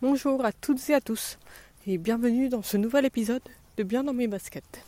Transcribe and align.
Bonjour 0.00 0.44
à 0.44 0.52
toutes 0.52 0.90
et 0.90 0.94
à 0.94 1.00
tous 1.00 1.40
et 1.84 1.98
bienvenue 1.98 2.48
dans 2.48 2.62
ce 2.62 2.76
nouvel 2.76 3.04
épisode 3.04 3.42
de 3.76 3.82
Bien 3.82 4.04
dans 4.04 4.12
mes 4.12 4.28
baskets. 4.28 4.84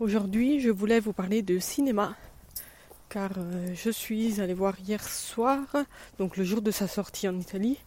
Aujourd'hui, 0.00 0.58
je 0.58 0.70
voulais 0.70 1.00
vous 1.00 1.12
parler 1.12 1.42
de 1.42 1.58
cinéma 1.58 2.16
car 3.10 3.32
euh, 3.36 3.74
je 3.74 3.90
suis 3.90 4.40
allée 4.40 4.54
voir 4.54 4.80
hier 4.80 5.06
soir, 5.06 5.58
donc 6.18 6.38
le 6.38 6.44
jour 6.44 6.62
de 6.62 6.70
sa 6.70 6.88
sortie 6.88 7.28
en 7.28 7.38
Italie, 7.38 7.78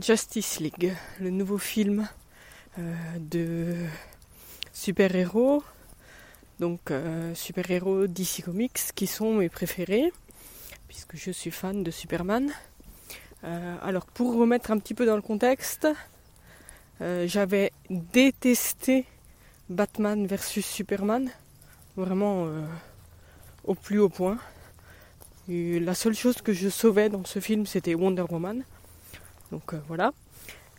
Justice 0.00 0.60
League, 0.60 0.94
le 1.20 1.28
nouveau 1.28 1.58
film 1.58 2.08
euh, 2.78 2.94
de 3.20 3.76
super-héros, 4.72 5.62
donc 6.58 6.90
euh, 6.90 7.34
super-héros 7.34 8.06
DC 8.06 8.44
Comics 8.46 8.94
qui 8.94 9.06
sont 9.06 9.34
mes 9.34 9.50
préférés 9.50 10.10
puisque 10.88 11.16
je 11.16 11.30
suis 11.30 11.50
fan 11.50 11.82
de 11.82 11.90
Superman. 11.90 12.50
Euh, 13.44 13.76
alors 13.82 14.06
pour 14.06 14.34
remettre 14.34 14.70
un 14.70 14.78
petit 14.78 14.94
peu 14.94 15.06
dans 15.06 15.16
le 15.16 15.22
contexte, 15.22 15.86
euh, 17.00 17.26
j'avais 17.26 17.72
détesté 17.90 19.04
Batman 19.68 20.26
versus 20.26 20.64
Superman, 20.64 21.30
vraiment 21.96 22.46
euh, 22.46 22.62
au 23.64 23.74
plus 23.74 23.98
haut 23.98 24.08
point. 24.08 24.38
La 25.48 25.94
seule 25.94 26.14
chose 26.14 26.42
que 26.42 26.52
je 26.52 26.68
sauvais 26.68 27.08
dans 27.08 27.24
ce 27.24 27.38
film, 27.38 27.66
c'était 27.66 27.94
Wonder 27.94 28.24
Woman. 28.28 28.64
Donc 29.52 29.74
voilà. 29.86 30.12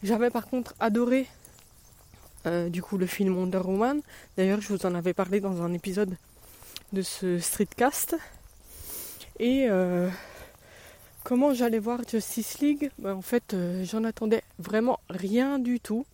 J'avais 0.04 0.30
par 0.30 0.48
contre 0.48 0.76
adoré 0.82 1.26
du 2.70 2.82
coup 2.82 2.98
le 2.98 3.06
film 3.06 3.38
Wonder 3.38 3.60
Woman. 3.60 4.02
D'ailleurs, 4.36 4.60
je 4.60 4.74
vous 4.74 4.86
en 4.86 4.94
avais 4.94 5.14
parlé 5.14 5.40
dans 5.40 5.62
un 5.62 5.72
épisode 5.72 6.18
de 6.92 7.02
ce 7.02 7.40
streetcast. 7.40 8.18
Et 9.40 9.70
Comment 11.28 11.54
j'allais 11.54 11.80
voir 11.80 12.00
Justice 12.10 12.60
League 12.60 12.90
ben, 13.00 13.14
En 13.14 13.22
fait, 13.22 13.54
euh, 13.54 13.84
j'en 13.84 14.06
attendais 14.06 14.44
vraiment 14.60 15.02
rien 15.10 15.60
du 15.60 15.82
tout. 15.82 16.06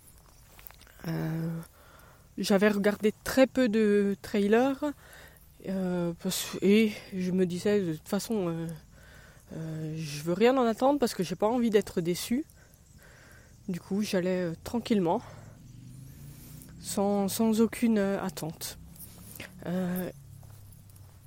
Euh, 1.07 1.49
j'avais 2.39 2.69
regardé 2.69 3.13
très 3.23 3.45
peu 3.45 3.69
de 3.69 4.17
trailers 4.23 4.83
euh, 5.69 6.13
et 6.63 6.93
je 7.15 7.29
me 7.29 7.45
disais 7.45 7.79
de 7.81 7.93
toute 7.93 8.09
façon, 8.09 8.67
je 9.51 10.21
veux 10.23 10.33
rien 10.33 10.57
en 10.57 10.65
attendre 10.65 10.97
parce 10.97 11.13
que 11.13 11.21
j'ai 11.21 11.35
pas 11.35 11.45
envie 11.45 11.69
d'être 11.69 12.01
déçu. 12.01 12.43
Du 13.69 13.79
coup, 13.79 14.01
j'allais 14.01 14.53
tranquillement, 14.63 15.21
sans, 16.81 17.27
sans 17.27 17.61
aucune 17.61 17.99
attente. 17.99 18.79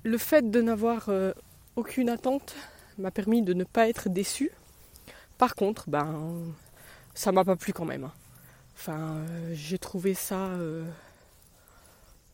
le 0.03 0.17
fait 0.17 0.51
de 0.51 0.61
n'avoir 0.61 1.09
aucune 1.77 2.09
attente, 2.09 2.53
m'a 2.97 3.11
permis 3.11 3.41
de 3.41 3.53
ne 3.53 3.63
pas 3.63 3.87
être 3.89 4.09
déçu. 4.09 4.51
Par 5.37 5.55
contre, 5.55 5.89
ben, 5.89 6.31
ça 7.13 7.31
m'a 7.31 7.43
pas 7.43 7.55
plu 7.55 7.73
quand 7.73 7.85
même. 7.85 8.05
Hein. 8.05 8.13
Enfin, 8.75 8.99
euh, 8.99 9.51
j'ai 9.53 9.79
trouvé 9.79 10.13
ça 10.13 10.47
euh, 10.49 10.85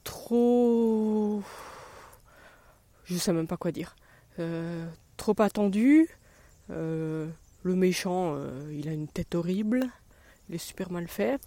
trop. 0.04 1.42
Je 3.06 3.18
sais 3.18 3.32
même 3.34 3.48
pas 3.48 3.58
quoi 3.58 3.72
dire. 3.72 3.96
Euh, 4.40 4.86
trop 5.18 5.36
attendu. 5.40 6.10
le 6.70 7.30
méchant, 7.64 8.38
il 8.72 8.90
a 8.90 8.92
une 8.92 9.08
tête 9.08 9.36
horrible. 9.36 9.88
Il 10.50 10.56
est 10.56 10.60
super 10.60 10.92
mal 10.92 11.08
fait. 11.08 11.40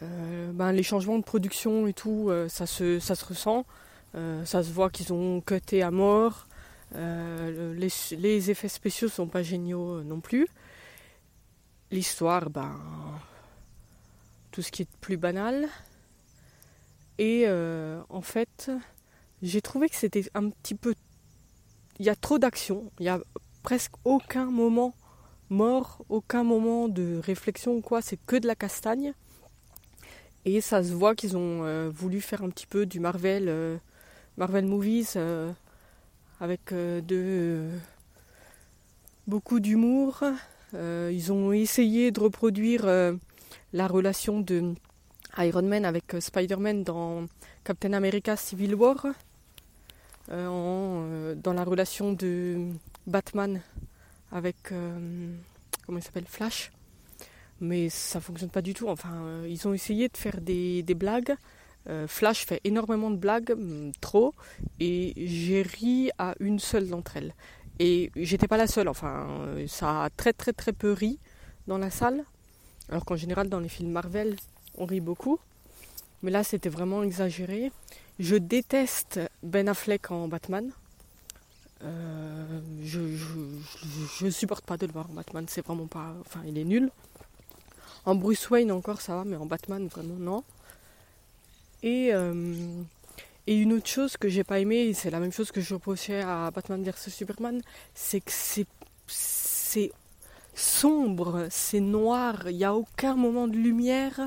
ben, 0.00 0.72
les 0.72 0.82
changements 0.82 1.18
de 1.18 1.24
production 1.24 1.86
et 1.86 1.92
tout, 1.92 2.30
ça, 2.48 2.66
se, 2.66 2.98
ça 2.98 3.14
se 3.14 3.24
ressent. 3.24 3.64
ça 4.14 4.62
se 4.62 4.72
voit 4.72 4.90
qu'ils 4.90 5.12
ont 5.12 5.40
cuté 5.40 5.82
à 5.82 5.90
mort. 5.90 6.48
Euh, 6.96 7.74
les, 7.74 8.50
effets 8.50 8.68
spéciaux 8.68 9.08
sont 9.08 9.26
pas 9.26 9.42
géniaux 9.42 10.02
non 10.02 10.20
plus. 10.20 10.48
L'histoire, 11.90 12.50
ben, 12.50 12.74
tout 14.50 14.62
ce 14.62 14.70
qui 14.70 14.82
est 14.82 14.88
plus 15.00 15.16
banal. 15.16 15.68
Et 17.18 17.44
euh, 17.46 18.00
en 18.08 18.22
fait, 18.22 18.70
j'ai 19.42 19.60
trouvé 19.60 19.88
que 19.88 19.96
c'était 19.96 20.24
un 20.34 20.50
petit 20.50 20.74
peu. 20.74 20.94
Il 21.98 22.06
y 22.06 22.10
a 22.10 22.16
trop 22.16 22.38
d'action. 22.38 22.90
Il 22.98 23.06
y 23.06 23.08
a 23.08 23.20
presque 23.62 23.92
aucun 24.04 24.46
moment 24.46 24.94
mort, 25.48 26.04
aucun 26.08 26.44
moment 26.44 26.88
de 26.88 27.20
réflexion 27.22 27.76
ou 27.76 27.80
quoi. 27.80 28.02
C'est 28.02 28.18
que 28.26 28.36
de 28.36 28.46
la 28.46 28.54
castagne. 28.54 29.12
Et 30.44 30.60
ça 30.60 30.82
se 30.82 30.92
voit 30.92 31.14
qu'ils 31.14 31.36
ont 31.36 31.64
euh, 31.64 31.90
voulu 31.92 32.20
faire 32.20 32.42
un 32.42 32.50
petit 32.50 32.66
peu 32.66 32.86
du 32.86 33.00
Marvel, 33.00 33.80
Marvel 34.36 34.66
Movies 34.66 35.16
avec 36.40 36.72
euh, 36.72 37.00
euh, 37.10 37.78
beaucoup 39.26 39.60
d'humour. 39.60 40.22
Euh, 40.74 41.10
ils 41.12 41.32
ont 41.32 41.52
essayé 41.52 42.10
de 42.10 42.20
reproduire 42.20 42.86
la 43.72 43.86
relation 43.86 44.40
de 44.40 44.74
Iron 45.38 45.62
Man 45.62 45.84
avec 45.84 46.16
Spider-Man 46.18 46.84
dans 46.84 47.26
Captain 47.64 47.92
America 47.92 48.36
Civil 48.36 48.74
War, 48.74 49.06
dans 50.28 51.52
la 51.52 51.64
relation 51.64 52.12
de 52.12 52.70
Batman 53.06 53.60
avec 54.32 54.56
comment 54.64 55.98
il 55.98 56.02
s'appelle 56.02 56.26
Flash. 56.26 56.72
Mais 57.60 57.88
ça 57.88 58.20
fonctionne 58.20 58.50
pas 58.50 58.60
du 58.60 58.74
tout. 58.74 58.88
Enfin, 58.88 59.44
ils 59.48 59.66
ont 59.66 59.72
essayé 59.72 60.08
de 60.08 60.16
faire 60.16 60.40
des 60.40 60.82
blagues 60.94 61.36
euh, 61.88 62.06
Flash 62.08 62.46
fait 62.46 62.60
énormément 62.64 63.10
de 63.10 63.16
blagues, 63.16 63.54
mm, 63.56 63.92
trop, 64.00 64.34
et 64.80 65.12
j'ai 65.16 65.62
ri 65.62 66.10
à 66.18 66.34
une 66.40 66.58
seule 66.58 66.88
d'entre 66.88 67.16
elles. 67.16 67.34
Et 67.78 68.10
j'étais 68.16 68.48
pas 68.48 68.56
la 68.56 68.66
seule, 68.66 68.88
enfin, 68.88 69.26
euh, 69.46 69.66
ça 69.68 70.04
a 70.04 70.10
très 70.10 70.32
très 70.32 70.52
très 70.52 70.72
peu 70.72 70.92
ri 70.92 71.18
dans 71.66 71.78
la 71.78 71.90
salle, 71.90 72.24
alors 72.88 73.04
qu'en 73.04 73.16
général 73.16 73.48
dans 73.48 73.60
les 73.60 73.68
films 73.68 73.90
Marvel, 73.90 74.36
on 74.78 74.84
rit 74.86 75.00
beaucoup. 75.00 75.38
Mais 76.22 76.30
là, 76.30 76.42
c'était 76.42 76.70
vraiment 76.70 77.02
exagéré. 77.02 77.70
Je 78.18 78.36
déteste 78.36 79.20
Ben 79.42 79.68
Affleck 79.68 80.10
en 80.10 80.28
Batman. 80.28 80.70
Euh, 81.84 82.60
je, 82.82 83.00
je, 84.18 84.30
supporte 84.30 84.64
pas 84.64 84.78
de 84.78 84.86
le 84.86 84.92
voir 84.92 85.10
en 85.10 85.12
Batman, 85.12 85.44
c'est 85.46 85.64
vraiment 85.64 85.86
pas. 85.86 86.14
Enfin, 86.20 86.40
il 86.46 86.56
est 86.56 86.64
nul. 86.64 86.90
En 88.06 88.14
Bruce 88.14 88.48
Wayne 88.48 88.72
encore 88.72 89.00
ça 89.00 89.16
va, 89.16 89.24
mais 89.24 89.36
en 89.36 89.46
Batman 89.46 89.86
vraiment 89.88 90.14
non. 90.14 90.44
Et, 91.86 92.12
euh, 92.12 92.34
et 93.46 93.54
une 93.54 93.72
autre 93.74 93.86
chose 93.86 94.16
que 94.16 94.28
j'ai 94.28 94.42
pas 94.42 94.58
aimé, 94.58 94.92
c'est 94.92 95.08
la 95.08 95.20
même 95.20 95.30
chose 95.30 95.52
que 95.52 95.60
je 95.60 95.72
reprochais 95.72 96.20
à 96.20 96.50
Batman 96.50 96.82
vs 96.82 97.10
Superman, 97.10 97.62
c'est 97.94 98.18
que 98.18 98.32
c'est, 98.32 98.66
c'est 99.06 99.92
sombre, 100.52 101.46
c'est 101.48 101.78
noir, 101.78 102.50
il 102.50 102.56
n'y 102.56 102.64
a 102.64 102.74
aucun 102.74 103.14
moment 103.14 103.46
de 103.46 103.54
lumière. 103.54 104.18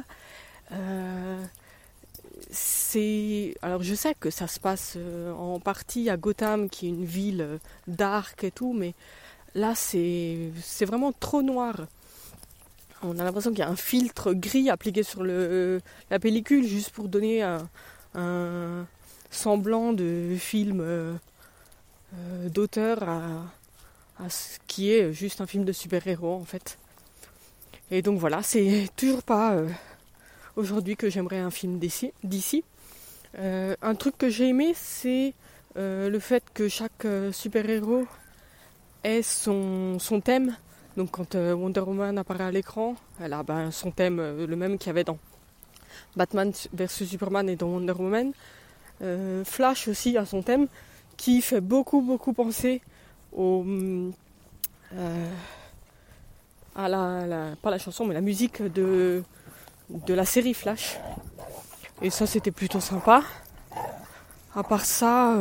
Euh, 0.71 1.43
c'est 2.49 3.55
alors 3.61 3.83
je 3.83 3.93
sais 3.93 4.15
que 4.17 4.29
ça 4.29 4.47
se 4.47 4.61
passe 4.61 4.93
euh, 4.95 5.33
en 5.33 5.59
partie 5.59 6.09
à 6.09 6.15
Gotham 6.15 6.69
qui 6.69 6.85
est 6.85 6.89
une 6.89 7.03
ville 7.03 7.59
dark 7.87 8.43
et 8.43 8.51
tout 8.51 8.73
mais 8.73 8.93
là 9.53 9.75
c'est 9.75 10.51
c'est 10.61 10.85
vraiment 10.85 11.11
trop 11.11 11.41
noir 11.41 11.87
on 13.01 13.17
a 13.17 13.23
l'impression 13.23 13.51
qu'il 13.51 13.59
y 13.59 13.63
a 13.63 13.69
un 13.69 13.75
filtre 13.75 14.33
gris 14.33 14.69
appliqué 14.69 15.03
sur 15.03 15.23
la 15.23 16.19
pellicule 16.19 16.67
juste 16.67 16.91
pour 16.91 17.07
donner 17.07 17.43
un, 17.43 18.85
semblant 19.31 19.93
de 19.93 20.35
film 20.39 20.79
euh, 20.81 21.13
euh, 22.15 22.49
d'auteur 22.49 23.07
à, 23.07 24.29
ce 24.29 24.57
qui 24.67 24.91
est 24.91 25.13
juste 25.13 25.39
un 25.39 25.47
film 25.47 25.63
de 25.63 25.71
super-héros 25.71 26.35
en 26.35 26.43
fait. 26.43 26.77
Et 27.91 28.01
donc 28.01 28.19
voilà, 28.19 28.43
c'est 28.43 28.89
toujours 28.95 29.23
pas 29.23 29.53
euh, 29.53 29.69
aujourd'hui 30.55 30.97
que 30.97 31.09
j'aimerais 31.09 31.39
un 31.39 31.51
film 31.51 31.79
d'ici. 31.79 32.63
un 33.37 33.95
truc 33.95 34.17
que 34.17 34.29
j'ai 34.29 34.49
aimé, 34.49 34.73
c'est 34.75 35.33
le 35.75 36.19
fait 36.19 36.43
que 36.53 36.67
chaque 36.67 37.07
super-héros 37.31 38.05
ait 39.05 39.21
son 39.21 40.21
thème 40.23 40.57
donc 40.99 41.11
quand 41.11 41.35
euh, 41.35 41.53
Wonder 41.53 41.79
Woman 41.79 42.17
apparaît 42.17 42.43
à 42.43 42.51
l'écran, 42.51 42.93
elle 43.21 43.31
a 43.31 43.41
ben, 43.41 43.71
son 43.71 43.89
thème, 43.89 44.19
euh, 44.19 44.45
le 44.45 44.55
même 44.57 44.77
qu'il 44.77 44.87
y 44.87 44.89
avait 44.89 45.05
dans 45.05 45.17
Batman 46.17 46.51
vs 46.73 47.05
Superman 47.05 47.47
et 47.47 47.55
dans 47.55 47.67
Wonder 47.67 47.93
Woman. 47.93 48.33
Euh, 49.01 49.45
Flash 49.45 49.87
aussi 49.87 50.17
a 50.17 50.25
son 50.25 50.41
thème 50.41 50.67
qui 51.15 51.41
fait 51.41 51.61
beaucoup 51.61 52.01
beaucoup 52.01 52.33
penser 52.33 52.81
au 53.31 53.65
à 56.75 56.89
la, 56.89 57.55
pas 57.61 57.71
la 57.71 57.77
chanson 57.77 58.05
mais 58.05 58.13
la 58.13 58.21
musique 58.21 58.61
de 58.61 59.23
de 59.89 60.13
la 60.13 60.25
série 60.25 60.53
Flash. 60.53 60.99
Et 62.01 62.09
ça 62.09 62.27
c'était 62.27 62.51
plutôt 62.51 62.81
sympa. 62.81 63.23
À 64.53 64.63
part 64.63 64.83
ça, 64.83 65.33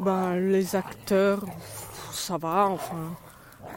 ben 0.00 0.36
les 0.36 0.76
acteurs, 0.76 1.44
ça 2.10 2.38
va, 2.38 2.68
enfin 2.68 3.14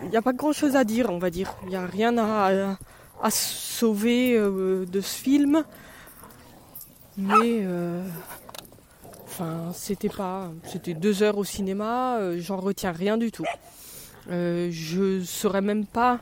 il 0.04 0.10
n'y 0.10 0.18
a 0.18 0.22
pas 0.22 0.34
grand 0.34 0.54
chose 0.54 0.76
à 0.76 0.84
dire, 0.84 1.10
on 1.10 1.18
va 1.18 1.30
dire. 1.30 1.56
Il 1.64 1.70
n'y 1.70 1.76
a 1.76 1.86
rien 1.86 2.18
à, 2.18 2.78
sauver 3.30 4.36
euh, 4.36 4.86
de 4.86 5.02
ce 5.02 5.18
film. 5.18 5.64
Mais 7.18 7.60
euh, 7.62 8.04
enfin, 9.26 9.72
c'était 9.74 10.10
pas. 10.10 10.52
C'était 10.66 10.94
deux 10.94 11.24
heures 11.24 11.38
au 11.38 11.44
cinéma, 11.44 12.18
euh, 12.18 12.38
j'en 12.40 12.58
retiens 12.58 12.92
rien 12.92 13.18
du 13.18 13.32
tout. 13.32 13.46
je 14.30 15.22
saurais 15.24 15.62
même 15.62 15.86
pas 15.86 16.20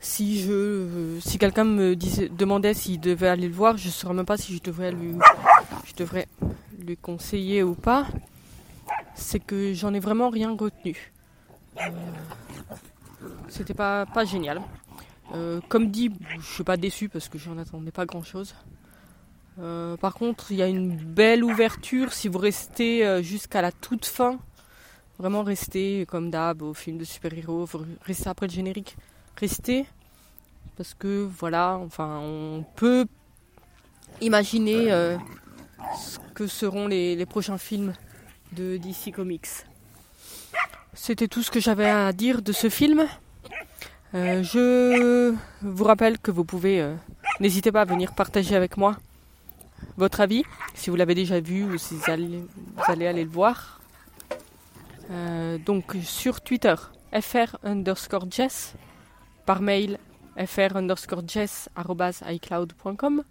si 0.00 0.40
je, 0.40 1.18
si 1.20 1.38
quelqu'un 1.38 1.64
me 1.64 1.96
disait, 1.96 2.28
demandait 2.28 2.74
s'il 2.74 3.00
devait 3.00 3.28
aller 3.28 3.48
le 3.48 3.54
voir, 3.54 3.76
je 3.76 3.88
ne 3.88 3.92
saurais 3.92 4.14
même 4.14 4.26
pas 4.26 4.36
si 4.36 4.54
je 4.54 4.62
devrais 4.62 4.92
lui, 4.92 5.14
je 5.84 5.94
devrais 5.94 6.28
conseiller 7.02 7.62
ou 7.62 7.74
pas. 7.74 8.06
C'est 9.14 9.40
que 9.40 9.74
j'en 9.74 9.92
ai 9.94 10.00
vraiment 10.00 10.28
rien 10.30 10.54
retenu. 10.56 11.12
C'était 13.48 13.74
pas, 13.74 14.06
pas 14.06 14.24
génial. 14.24 14.60
Euh, 15.34 15.60
comme 15.68 15.90
dit, 15.90 16.12
je 16.38 16.54
suis 16.54 16.64
pas 16.64 16.76
déçu 16.76 17.08
parce 17.08 17.28
que 17.28 17.38
j'en 17.38 17.58
attendais 17.58 17.90
pas 17.90 18.06
grand 18.06 18.22
chose. 18.22 18.54
Euh, 19.58 19.96
par 19.96 20.14
contre, 20.14 20.52
il 20.52 20.58
y 20.58 20.62
a 20.62 20.66
une 20.66 20.96
belle 20.96 21.42
ouverture 21.42 22.12
si 22.12 22.28
vous 22.28 22.38
restez 22.38 23.22
jusqu'à 23.22 23.62
la 23.62 23.72
toute 23.72 24.06
fin. 24.06 24.38
Vraiment 25.18 25.42
restez 25.42 26.04
comme 26.06 26.30
d'hab 26.30 26.62
au 26.62 26.74
film 26.74 26.98
de 26.98 27.04
super-héros, 27.04 27.66
restez 28.02 28.28
après 28.28 28.46
le 28.46 28.52
générique. 28.52 28.96
Restez 29.36 29.86
parce 30.76 30.92
que 30.92 31.26
voilà, 31.38 31.78
enfin, 31.78 32.20
on 32.22 32.64
peut 32.76 33.06
imaginer 34.20 34.90
ce 35.98 36.18
que 36.34 36.46
seront 36.46 36.86
les, 36.86 37.16
les 37.16 37.26
prochains 37.26 37.58
films 37.58 37.94
de 38.52 38.76
DC 38.76 39.12
Comics. 39.14 39.48
C'était 40.94 41.28
tout 41.28 41.42
ce 41.42 41.50
que 41.50 41.60
j'avais 41.60 41.88
à 41.88 42.12
dire 42.12 42.42
de 42.42 42.52
ce 42.52 42.68
film. 42.68 43.06
Euh, 44.16 44.42
je 44.42 45.34
vous 45.60 45.84
rappelle 45.84 46.18
que 46.18 46.30
vous 46.30 46.46
pouvez, 46.46 46.80
euh, 46.80 46.94
n'hésitez 47.38 47.70
pas 47.70 47.82
à 47.82 47.84
venir 47.84 48.14
partager 48.14 48.56
avec 48.56 48.78
moi 48.78 48.96
votre 49.98 50.22
avis, 50.22 50.42
si 50.74 50.88
vous 50.88 50.96
l'avez 50.96 51.14
déjà 51.14 51.38
vu 51.38 51.64
ou 51.64 51.76
si 51.76 51.96
vous 51.96 52.10
allez, 52.10 52.42
aller 52.88 53.24
le 53.24 53.30
voir. 53.30 53.78
Euh, 55.10 55.58
donc 55.58 55.96
sur 56.02 56.40
Twitter, 56.40 56.74
fr 57.20 57.58
underscore 57.62 58.24
jess, 58.30 58.74
par 59.44 59.60
mail 59.60 59.98
fr 60.46 60.76
underscore 60.76 61.28
jess 61.28 61.68
icloud.com, 61.76 63.22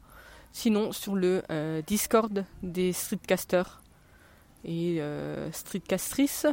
sinon 0.52 0.92
sur 0.92 1.16
le 1.16 1.42
Discord 1.88 2.46
des 2.62 2.94
streetcasters 2.94 3.82
et 4.64 5.02
streetcastrices. 5.52 6.46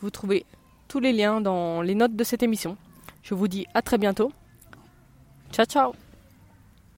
Vous 0.00 0.10
trouvez 0.10 0.46
tous 0.88 1.00
les 1.00 1.12
liens 1.12 1.42
dans 1.42 1.82
les 1.82 1.94
notes 1.94 2.16
de 2.16 2.24
cette 2.24 2.42
émission. 2.42 2.78
Je 3.26 3.34
vous 3.34 3.48
dis 3.48 3.66
à 3.74 3.82
très 3.82 3.98
bientôt. 3.98 4.30
Ciao 5.50 5.66
ciao 5.66 5.94